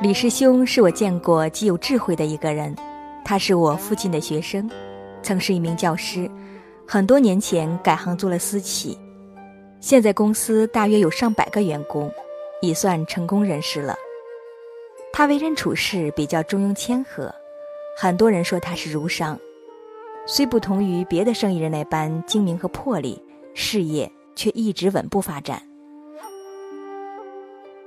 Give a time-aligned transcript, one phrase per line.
[0.00, 2.72] 李师兄是我见过极有智慧的一个人，
[3.24, 4.70] 他是我父亲的学生，
[5.24, 6.30] 曾是一名教师，
[6.86, 8.96] 很多年前改行做了私企，
[9.80, 12.08] 现在公司大约有上百个员工，
[12.62, 13.96] 已算成功人士了。
[15.12, 17.34] 他为人处事比较中庸谦和，
[17.96, 19.36] 很多人说他是儒商，
[20.28, 23.20] 虽不同于别的生意人那般精明和魄力，
[23.52, 25.60] 事业却一直稳步发展。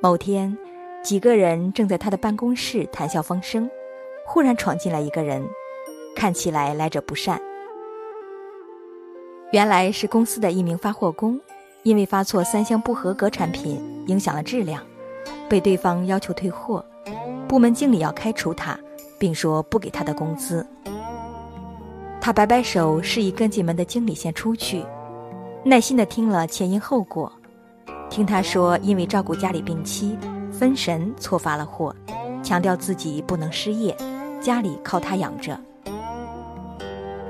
[0.01, 0.57] 某天。
[1.03, 3.67] 几个人正在他的办公室谈笑风生，
[4.23, 5.43] 忽然闯进来一个人，
[6.15, 7.41] 看起来来者不善。
[9.51, 11.39] 原来是公司的一名发货工，
[11.81, 14.83] 因为发错三箱不合格产品，影响了质量，
[15.49, 16.85] 被对方要求退货。
[17.47, 18.79] 部门经理要开除他，
[19.17, 20.65] 并说不给他的工资。
[22.21, 24.85] 他摆摆手，示意跟进门的经理先出去，
[25.65, 27.29] 耐心地听了前因后果，
[28.07, 30.15] 听他说因为照顾家里病妻。
[30.61, 31.91] 分神错发了货，
[32.43, 33.97] 强调自己不能失业，
[34.39, 35.59] 家里靠他养着。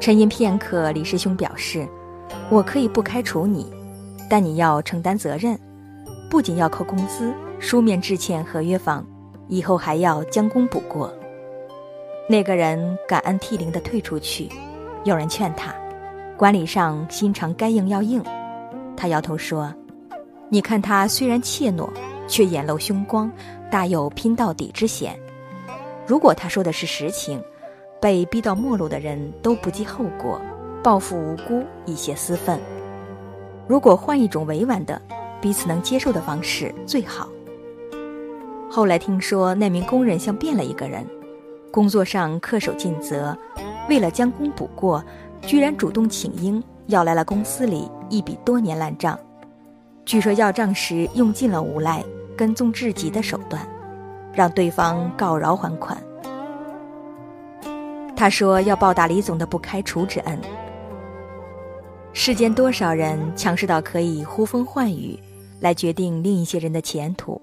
[0.01, 1.87] 沉吟片刻，李师兄表示
[2.51, 3.71] ：“我可以不开除你，
[4.29, 5.57] 但你要承担责任，
[6.29, 9.01] 不仅要扣工资、书面致歉合约方，
[9.47, 11.09] 以后还要将功补过。”
[12.27, 14.49] 那个人感恩涕零地退出去。
[15.05, 15.73] 有人劝他
[16.35, 18.21] ：“管理上心肠该硬要硬。”
[18.97, 19.73] 他摇头说
[20.51, 21.89] ：“你看他虽然怯懦。”
[22.31, 23.29] 却眼露凶光，
[23.69, 25.19] 大有拼到底之嫌。
[26.07, 27.43] 如果他说的是实情，
[27.99, 30.39] 被逼到末路的人都不计后果，
[30.81, 32.57] 报复无辜，以泄私愤。
[33.67, 34.99] 如果换一种委婉的、
[35.41, 37.27] 彼此能接受的方式最好。
[38.69, 41.05] 后来听说那名工人像变了一个人，
[41.69, 43.37] 工作上恪守尽责，
[43.89, 45.03] 为了将功补过，
[45.41, 49.19] 居然主动请缨要来了公司里一笔多年烂账。
[50.05, 52.01] 据说要账时用尽了无赖。
[52.41, 53.61] 跟踪至极的手段，
[54.33, 55.95] 让对方告饶还款。
[58.15, 60.39] 他说要报答李总的不开除之恩。
[62.13, 65.19] 世间多少人强势到可以呼风唤雨，
[65.59, 67.39] 来决定另一些人的前途，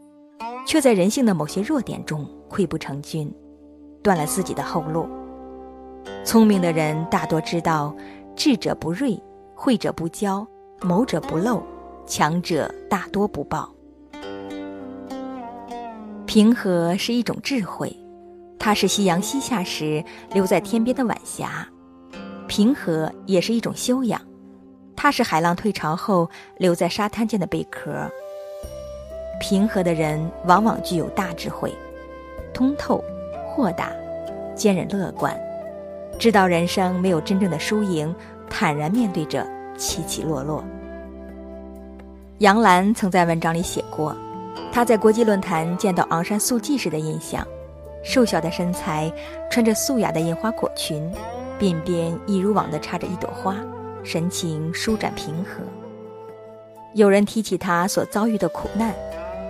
[0.67, 3.33] 却在人性的某些弱点中溃不成军，
[4.03, 5.09] 断了自己的后路。
[6.25, 7.95] 聪明的人大多知道，
[8.35, 9.17] 智者不锐，
[9.55, 10.45] 慧者不骄，
[10.83, 11.63] 谋者不漏，
[12.05, 13.73] 强者大多不暴。
[16.29, 17.91] 平和是一种智慧，
[18.59, 21.49] 它是夕阳西下时留在天边的晚霞；
[22.47, 24.21] 平和也是一种修养，
[24.95, 26.29] 它是海浪退潮后
[26.59, 28.07] 留在沙滩间的贝壳。
[29.41, 31.75] 平和的人往往具有大智慧，
[32.53, 33.03] 通透、
[33.47, 33.91] 豁达、
[34.55, 35.35] 坚韧、乐观，
[36.19, 38.15] 知道人生没有真正的输赢，
[38.51, 39.47] 坦然面对着
[39.79, 40.63] 起起落落。
[42.41, 44.15] 杨澜曾在文章里写过。
[44.73, 47.47] 他在国际论坛见到昂山素季时的印象，
[48.05, 49.13] 瘦小的身材，
[49.51, 51.11] 穿着素雅的印花裹裙，
[51.59, 53.57] 鬓边一如往的插着一朵花，
[54.05, 55.63] 神情舒展平和。
[56.95, 58.95] 有人提起他所遭遇的苦难，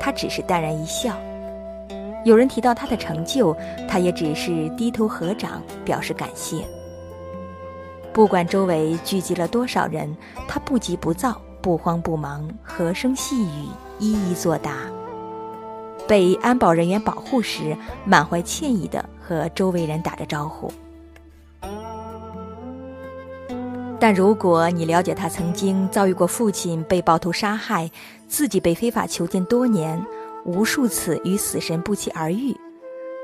[0.01, 1.13] 他只是淡然一笑；
[2.25, 3.55] 有人提到他的成就，
[3.89, 6.65] 他也只是低头合掌表示感谢。
[8.13, 10.17] 不管周围聚集了多少人，
[10.49, 13.69] 他不急不躁，不慌不忙，和声细语，
[13.99, 14.73] 一一作答。
[16.09, 17.77] 被安保人员保护时，
[18.07, 20.73] 满怀歉意的和周围人打着招呼。
[24.01, 27.91] 但如果你了解他曾经遭遇过父亲被暴徒杀害，
[28.27, 30.03] 自己被非法囚禁多年，
[30.45, 32.57] 无数次与死神不期而遇，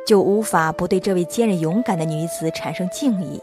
[0.07, 3.41] 就无法不对这位坚韧勇敢的女子产生敬意，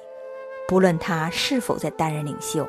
[0.67, 2.67] 不论她是否在担任领袖。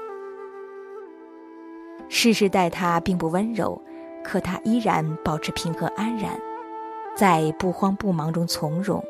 [2.08, 3.82] 世事待她并不温柔，
[4.22, 6.40] 可她依然保持平和安然。
[7.14, 9.04] 在不慌不忙中从容，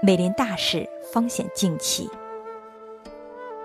[0.00, 2.08] 美临大事方显静气。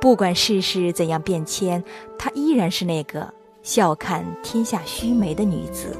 [0.01, 1.81] 不管世事怎样变迁，
[2.17, 3.31] 她依然是那个
[3.61, 5.95] 笑看天下须眉的女子。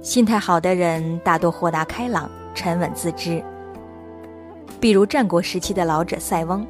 [0.00, 3.42] 心态好的人大多豁达开朗、沉稳自知。
[4.80, 6.66] 比如战国时期的老者塞翁，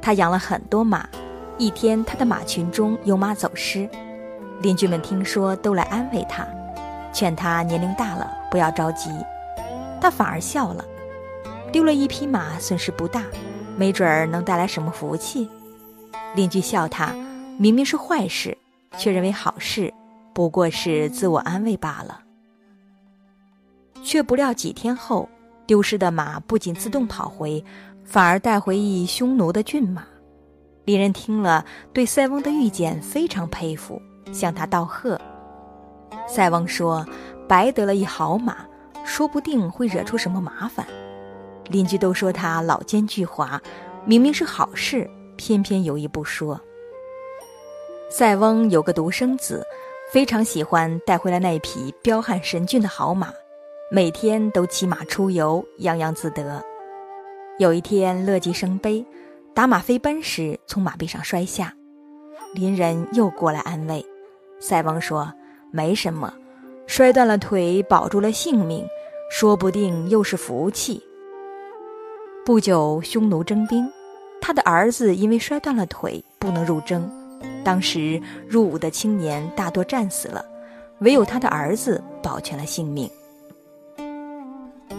[0.00, 1.08] 他养了很多马，
[1.58, 3.88] 一天他的马群中有马走失。
[4.62, 6.46] 邻居们听说，都来安慰他，
[7.12, 9.10] 劝他年龄大了不要着急。
[10.00, 10.84] 他反而笑了，
[11.72, 13.24] 丢了一匹马，损失不大，
[13.76, 15.48] 没准儿能带来什么福气。
[16.36, 17.12] 邻居笑他，
[17.58, 18.56] 明明是坏事，
[18.96, 19.92] 却认为好事，
[20.32, 22.20] 不过是自我安慰罢了。
[24.04, 25.28] 却不料几天后，
[25.66, 27.64] 丢失的马不仅自动跑回，
[28.04, 30.04] 反而带回一匈奴的骏马。
[30.84, 34.00] 邻人听了，对塞翁的预见非常佩服。
[34.30, 35.18] 向他道贺，
[36.28, 37.06] 塞翁说
[37.48, 38.58] ：“白得了一好马，
[39.04, 40.86] 说不定会惹出什么麻烦。”
[41.68, 43.58] 邻居都说他老奸巨猾，
[44.04, 46.60] 明明是好事，偏偏有意不说。
[48.10, 49.64] 塞翁有个独生子，
[50.12, 53.32] 非常喜欢带回来那匹彪悍神骏的好马，
[53.90, 56.62] 每天都骑马出游，洋洋自得。
[57.58, 59.06] 有一天乐极生悲，
[59.54, 61.74] 打马飞奔时从马背上摔下，
[62.54, 64.04] 邻人又过来安慰。
[64.62, 65.32] 塞翁说
[65.72, 66.32] ：“没什么，
[66.86, 68.86] 摔断了腿，保住了性命，
[69.28, 71.02] 说不定又是福气。”
[72.46, 73.84] 不久，匈奴征兵，
[74.40, 77.10] 他的儿子因为摔断了腿，不能入征。
[77.64, 80.44] 当时入伍的青年大多战死了，
[81.00, 83.10] 唯有他的儿子保全了性命。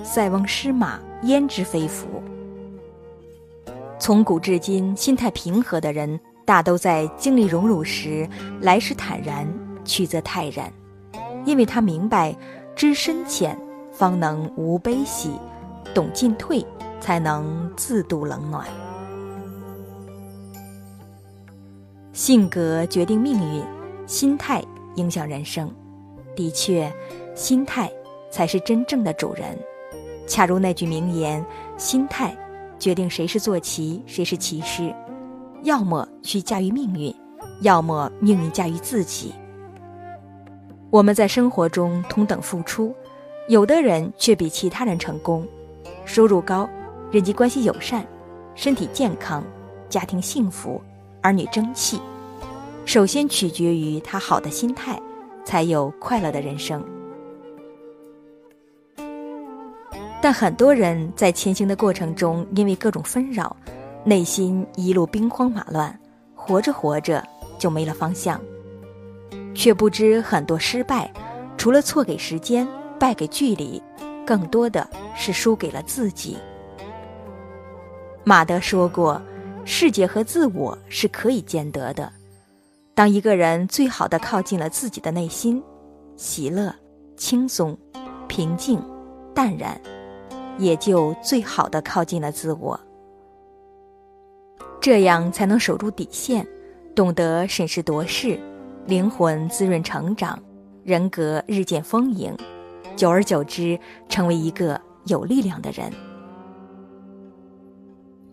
[0.03, 2.21] 塞翁失马，焉知非福？
[3.97, 8.27] 从古至今，心态平和的人，大都在经历荣辱时，
[8.61, 9.47] 来时坦然，
[9.83, 10.71] 去则泰然，
[11.45, 12.35] 因为他明白，
[12.75, 13.57] 知深浅，
[13.91, 15.31] 方能无悲喜；
[15.93, 16.65] 懂进退。
[17.03, 18.65] 才能自度冷暖。
[22.13, 23.61] 性格决定命运，
[24.07, 24.63] 心态
[24.95, 25.69] 影响人生。
[26.33, 26.89] 的确，
[27.35, 27.91] 心态
[28.31, 29.59] 才是真正的主人。
[30.25, 32.33] 恰如那句名言：“心态
[32.79, 34.95] 决定谁是坐骑，谁是骑师。
[35.63, 37.13] 要么去驾驭命运，
[37.61, 39.33] 要么命运驾驭自己。”
[40.91, 42.93] 我们在生活中同等付出，
[43.47, 45.47] 有的人却比其他人成功，
[46.05, 46.69] 收入高。
[47.11, 48.05] 人际关系友善，
[48.55, 49.43] 身体健康，
[49.87, 50.81] 家庭幸福，
[51.21, 51.99] 儿女争气，
[52.85, 54.99] 首先取决于他好的心态，
[55.45, 56.83] 才有快乐的人生。
[60.21, 63.55] 但很多人在前行的过程中，因为各种纷扰，
[64.05, 65.97] 内心一路兵荒马乱，
[66.35, 67.25] 活着活着
[67.57, 68.39] 就没了方向，
[69.55, 71.09] 却不知很多失败，
[71.57, 72.67] 除了错给时间，
[72.99, 73.81] 败给距离，
[74.25, 74.85] 更多的
[75.15, 76.37] 是输给了自己。
[78.25, 79.21] 马德说过
[79.63, 82.11] ：“世界和自我是可以兼得的。
[82.93, 85.63] 当一个人最好的靠近了自己的内心，
[86.17, 86.75] 喜乐、
[87.15, 87.77] 轻松、
[88.27, 88.81] 平静、
[89.33, 89.79] 淡然，
[90.57, 92.77] 也就最好的靠近了自我。
[94.83, 96.45] 这样才能守住底线，
[96.93, 98.37] 懂得审时度势，
[98.85, 100.37] 灵魂滋润成长，
[100.83, 102.35] 人格日渐丰盈，
[102.93, 105.89] 久而久之，成为一个有力量的人。”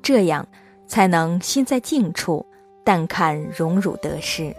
[0.02, 0.44] 这样，
[0.88, 2.44] 才能心在静处，
[2.82, 4.53] 淡看荣辱得失。